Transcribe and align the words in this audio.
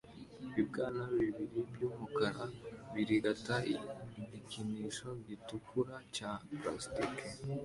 Ibibwana 0.49 1.01
bibiri 1.17 1.61
byumukara 1.71 2.43
birigata 2.93 3.55
igikinisho 3.73 5.07
gitukura 5.27 5.95
cya 6.15 6.31
plastiki 6.59 7.25